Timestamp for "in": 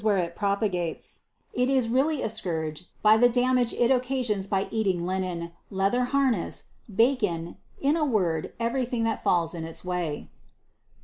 7.79-7.95, 9.53-9.63